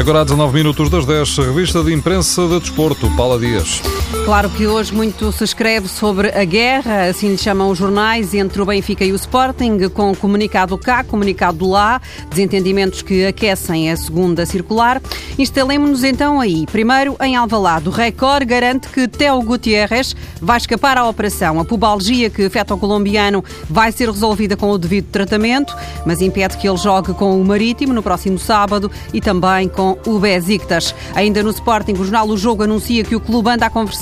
Agora 0.00 0.22
há 0.22 0.24
19 0.24 0.54
minutos 0.54 0.88
das 0.88 1.04
10, 1.04 1.36
revista 1.36 1.84
de 1.84 1.92
imprensa 1.92 2.48
de 2.48 2.58
desporto, 2.58 3.06
Paula 3.18 3.38
Dias. 3.38 3.82
Claro 4.24 4.50
que 4.50 4.66
hoje 4.66 4.92
muito 4.92 5.30
se 5.30 5.44
escreve 5.44 5.86
sobre 5.88 6.28
a 6.28 6.44
guerra, 6.44 7.04
assim 7.04 7.36
chamam 7.36 7.70
os 7.70 7.78
jornais, 7.78 8.34
entre 8.34 8.60
o 8.60 8.66
Benfica 8.66 9.04
e 9.04 9.12
o 9.12 9.16
Sporting, 9.16 9.88
com 9.88 10.14
comunicado 10.14 10.76
cá, 10.76 11.04
comunicado 11.04 11.68
lá, 11.68 12.00
desentendimentos 12.28 13.02
que 13.02 13.24
aquecem 13.24 13.90
a 13.90 13.96
segunda 13.96 14.44
circular. 14.44 15.00
Instalemos-nos 15.38 16.02
então 16.02 16.40
aí. 16.40 16.66
Primeiro, 16.66 17.16
em 17.20 17.36
Alvalade, 17.36 17.88
o 17.88 17.92
Record 17.92 18.46
garante 18.46 18.88
que 18.88 19.06
Teo 19.06 19.40
Gutierrez 19.42 20.14
vai 20.40 20.58
escapar 20.58 20.98
à 20.98 21.08
operação. 21.08 21.60
A 21.60 21.64
pubalgia 21.64 22.28
que 22.28 22.44
afeta 22.44 22.74
o 22.74 22.78
colombiano 22.78 23.44
vai 23.68 23.92
ser 23.92 24.10
resolvida 24.10 24.56
com 24.56 24.70
o 24.70 24.78
devido 24.78 25.06
tratamento, 25.10 25.74
mas 26.04 26.20
impede 26.20 26.56
que 26.56 26.68
ele 26.68 26.78
jogue 26.78 27.14
com 27.14 27.40
o 27.40 27.44
Marítimo 27.44 27.92
no 27.92 28.02
próximo 28.02 28.38
sábado 28.38 28.90
e 29.14 29.20
também 29.20 29.68
com 29.68 29.96
o 30.04 30.18
Besiktas. 30.18 30.94
Ainda 31.14 31.42
no 31.42 31.50
Sporting, 31.50 31.92
o 31.92 32.04
jornal 32.04 32.28
O 32.28 32.36
Jogo 32.36 32.64
anuncia 32.64 33.04
que 33.04 33.16
o 33.16 33.20
clube 33.20 33.50
anda 33.50 33.66
a 33.66 33.70
conversar 33.70 33.99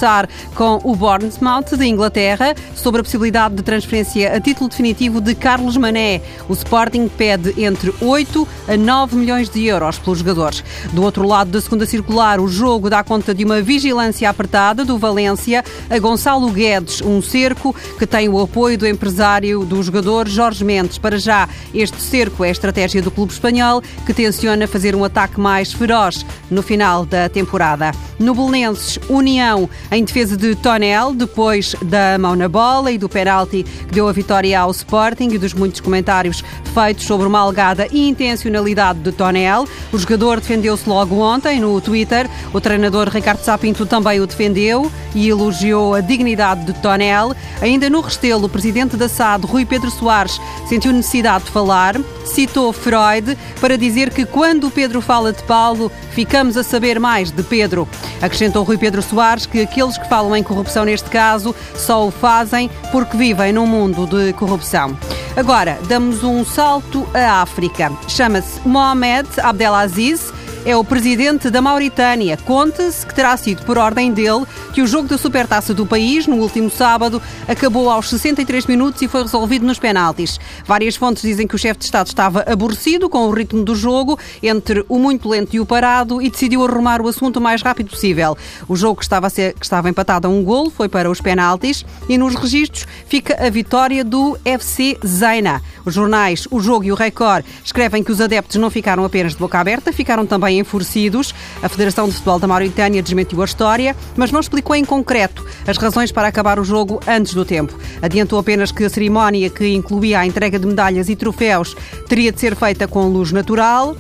com 0.55 0.81
o 0.85 0.95
Bournemouth 0.95 1.77
de 1.77 1.85
Inglaterra 1.85 2.55
sobre 2.75 3.01
a 3.01 3.05
possibilidade 3.05 3.57
de 3.57 3.63
transferência 3.63 4.33
a 4.33 4.41
título 4.41 4.69
definitivo 4.71 5.21
de 5.21 5.35
Carlos 5.35 5.77
Mané. 5.77 6.21
O 6.49 6.53
Sporting 6.53 7.09
pede 7.09 7.61
entre 7.63 7.93
8 8.01 8.47
a 8.69 8.77
9 8.77 9.17
milhões 9.17 9.49
de 9.49 9.67
euros 9.67 9.99
pelos 9.99 10.21
jogadores. 10.21 10.63
Do 10.93 11.03
outro 11.03 11.27
lado 11.27 11.51
da 11.51 11.61
segunda 11.61 11.85
circular, 11.85 12.39
o 12.39 12.47
jogo 12.47 12.89
dá 12.89 13.03
conta 13.03 13.35
de 13.35 13.45
uma 13.45 13.61
vigilância 13.61 14.31
apertada 14.31 14.85
do 14.85 14.99
Valência 14.99 15.65
a 15.91 15.99
Gonçalo 15.99 16.49
Guedes, 16.51 17.01
um 17.01 17.21
cerco 17.21 17.75
que 17.99 18.07
tem 18.07 18.29
o 18.29 18.41
apoio 18.41 18.79
do 18.79 18.87
empresário 18.87 19.65
do 19.65 19.83
jogador 19.83 20.29
Jorge 20.29 20.65
Mendes. 20.65 20.99
Para 20.99 21.19
já, 21.19 21.49
este 21.75 22.01
cerco 22.01 22.45
é 22.45 22.49
a 22.49 22.53
estratégia 22.53 23.03
do 23.03 23.11
clube 23.11 23.33
espanhol 23.33 23.83
que 24.07 24.15
tenciona 24.15 24.69
fazer 24.69 24.95
um 24.95 25.03
ataque 25.03 25.41
mais 25.41 25.73
feroz 25.73 26.25
no 26.51 26.63
final 26.63 27.05
da 27.05 27.29
temporada. 27.29 27.91
No 28.19 28.35
Belenenses, 28.35 28.99
União 29.09 29.69
em 29.91 30.05
defesa 30.05 30.37
de 30.37 30.55
Tonel, 30.55 31.15
depois 31.15 31.75
da 31.83 32.19
mão 32.19 32.37
na 32.37 32.49
bola 32.49 32.93
e 32.93 32.99
do 32.99 33.09
penalti 33.09 33.65
que 33.65 33.95
deu 33.95 34.09
a 34.09 34.13
vitória 34.13 34.61
ao 34.61 34.71
Sporting 34.71 35.29
e 35.33 35.39
dos 35.39 35.55
muitos 35.55 35.81
comentários 35.81 36.43
feitos 36.75 37.05
sobre 37.05 37.27
uma 37.27 37.39
algada 37.39 37.87
intencionalidade 37.93 39.01
de 39.01 39.13
Tonel. 39.13 39.67
O 39.93 39.99
jogador 39.99 40.41
defendeu-se 40.41 40.89
logo 40.89 41.19
ontem 41.21 41.61
no 41.61 41.81
Twitter. 41.81 42.29
O 42.53 42.61
treinador 42.61 43.09
Ricardo 43.09 43.43
Sapinto 43.43 43.87
também 43.87 44.21
o 44.21 44.27
defendeu 44.27 44.91
e 45.15 45.29
elogiou 45.29 45.95
a 45.95 46.01
dignidade 46.01 46.65
de 46.65 46.73
Tonel. 46.75 47.35
Ainda 47.61 47.89
no 47.89 48.01
Restelo, 48.01 48.47
o 48.47 48.49
presidente 48.49 48.97
da 48.97 49.09
SAD, 49.09 49.47
Rui 49.47 49.65
Pedro 49.65 49.91
Soares, 49.91 50.41
sentiu 50.69 50.93
necessidade 50.93 51.45
de 51.45 51.51
falar, 51.51 51.97
citou 52.25 52.73
Freud 52.73 53.37
para 53.61 53.77
dizer 53.77 54.11
que 54.11 54.25
quando 54.25 54.71
Pedro 54.71 55.01
fala 55.01 55.33
de 55.33 55.43
Paulo, 55.43 55.91
ficamos 56.11 56.57
a 56.57 56.63
saber 56.63 57.01
mais 57.01 57.31
de 57.31 57.43
Pedro. 57.43 57.89
Acrescentou 58.21 58.65
Rui 58.65 58.77
Pedro 58.77 59.03
Soares 59.03 59.47
que 59.47 59.63
aqueles 59.79 59.97
que 59.97 60.09
falam 60.09 60.35
em 60.35 60.43
corrupção 60.43 60.85
neste 60.85 61.09
caso 61.09 61.55
só 61.77 62.05
o 62.05 62.11
fazem 62.11 62.69
porque 62.91 63.17
vivem 63.17 63.53
num 63.53 63.67
mundo 63.67 64.09
de 64.09 64.33
corrupção. 64.33 64.99
Agora, 65.37 65.79
damos 65.87 66.25
um 66.25 66.45
salto 66.45 67.07
à 67.15 67.43
África. 67.43 67.93
Chama-se 68.09 68.61
Mohamed 68.67 69.29
Abdelaziz 69.41 70.33
é 70.69 70.77
o 70.77 70.85
presidente 70.85 71.49
da 71.49 71.63
Mauritânia. 71.63 72.37
Conta-se 72.37 73.07
que 73.07 73.15
terá 73.15 73.35
sido 73.39 73.63
por 73.63 73.79
ordem 73.79 74.13
dele 74.13 74.45
que 74.75 74.83
o 74.83 74.87
jogo 74.87 75.09
da 75.09 75.17
Supertaça 75.17 75.73
do 75.73 75.87
país, 75.87 76.27
no 76.27 76.37
último 76.37 76.69
sábado, 76.69 77.23
acabou 77.49 77.89
aos 77.89 78.11
63 78.11 78.67
minutos 78.67 79.01
e 79.01 79.09
foi 79.09 79.23
resolvido 79.23 79.65
nos 79.65 79.79
penaltis. 79.79 80.39
Várias 80.67 80.95
fontes 80.95 81.23
dizem 81.23 81.47
que 81.47 81.55
o 81.55 81.59
chefe 81.59 81.79
de 81.79 81.87
Estado 81.87 82.09
estava 82.09 82.45
aborrecido 82.47 83.09
com 83.09 83.27
o 83.27 83.31
ritmo 83.31 83.65
do 83.65 83.75
jogo, 83.75 84.19
entre 84.43 84.85
o 84.91 84.99
muito 84.99 85.27
lento 85.31 85.57
e 85.57 85.61
o 85.61 85.65
parado, 85.65 86.21
e 86.21 86.29
decidiu 86.29 86.63
arrumar 86.63 87.01
o 87.01 87.09
assunto 87.09 87.39
o 87.39 87.41
mais 87.41 87.63
rápido 87.63 87.89
possível. 87.89 88.37
O 88.69 88.77
jogo 88.77 88.97
que 88.97 89.05
estava, 89.05 89.31
ser, 89.31 89.55
que 89.55 89.65
estava 89.65 89.89
empatado 89.89 90.29
a 90.29 90.31
um 90.31 90.45
gol 90.45 90.69
foi 90.69 90.87
para 90.87 91.11
os 91.11 91.19
penaltis 91.19 91.83
e 92.11 92.19
nos 92.19 92.35
registros 92.35 92.87
fica 93.07 93.43
a 93.43 93.49
vitória 93.49 94.05
do 94.05 94.39
FC 94.45 94.99
Zaina. 95.03 95.63
Os 95.87 95.95
jornais 95.95 96.47
O 96.51 96.61
Jogo 96.61 96.85
e 96.85 96.93
o 96.93 96.95
Record 96.95 97.43
escrevem 97.65 98.05
que 98.05 98.13
os 98.13 98.21
adeptos 98.21 98.57
não 98.57 98.69
ficaram 98.69 99.03
apenas 99.03 99.33
de 99.33 99.39
boca 99.39 99.59
aberta, 99.59 99.91
ficaram 99.95 100.27
também 100.59 100.61
enfurecidos. 100.61 101.35
A 101.63 101.69
Federação 101.69 102.07
de 102.07 102.15
Futebol 102.15 102.39
da 102.39 102.47
Mauritânia 102.47 103.03
desmentiu 103.03 103.41
a 103.43 103.45
história, 103.45 103.97
mas 104.17 104.31
não 104.31 104.41
explicou 104.41 104.75
em 104.75 104.85
concreto 104.85 105.45
as 105.67 105.77
razões 105.77 106.13
para 106.13 106.29
acabar 106.29 106.59
o 106.59 106.65
jogo 106.65 107.01
antes 107.07 107.35
do 107.35 107.45
tempo. 107.45 107.79
Adiantou 108.03 108.39
apenas 108.39 108.73
que 108.73 108.85
a 108.85 108.91
cerimónia, 108.91 109.51
que 109.51 109.69
incluía 109.69 110.21
a 110.21 110.27
entrega 110.27 110.59
de 110.59 110.67
medalhas 110.67 111.09
e 111.09 111.17
troféus, 111.17 111.77
teria 112.09 112.33
de 112.33 112.41
ser 112.41 112.57
feita 112.57 112.87
com 112.87 113.09
luz 113.09 113.33
natural, 113.33 113.97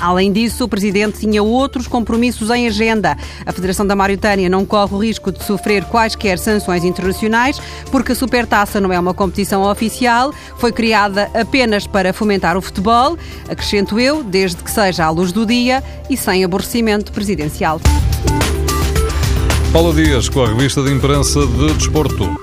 Além 0.00 0.32
disso, 0.32 0.64
o 0.64 0.68
presidente 0.68 1.18
tinha 1.20 1.42
outros 1.42 1.86
compromissos 1.86 2.50
em 2.50 2.66
agenda. 2.66 3.16
A 3.44 3.52
Federação 3.52 3.86
da 3.86 3.96
Mauritânia 3.96 4.48
não 4.48 4.64
corre 4.64 4.94
o 4.94 4.98
risco 4.98 5.32
de 5.32 5.42
sofrer 5.44 5.84
quaisquer 5.84 6.38
sanções 6.38 6.84
internacionais, 6.84 7.60
porque 7.90 8.12
a 8.12 8.14
Supertaça 8.14 8.80
não 8.80 8.92
é 8.92 8.98
uma 8.98 9.14
competição 9.14 9.62
oficial, 9.62 10.32
foi 10.56 10.72
criada 10.72 11.30
apenas 11.34 11.86
para 11.86 12.12
fomentar 12.12 12.56
o 12.56 12.62
futebol, 12.62 13.18
acrescento 13.48 13.98
eu, 13.98 14.22
desde 14.22 14.62
que 14.62 14.70
seja 14.70 15.04
à 15.04 15.10
luz 15.10 15.32
do 15.32 15.44
dia 15.44 15.82
e 16.08 16.16
sem 16.16 16.44
aborrecimento 16.44 17.12
presidencial. 17.12 17.80
Paula 19.72 19.92
Dias, 19.92 20.28
com 20.28 20.42
a 20.42 20.48
revista 20.48 20.82
de 20.82 20.92
imprensa 20.92 21.46
de 21.46 21.74
Desporto. 21.74 22.28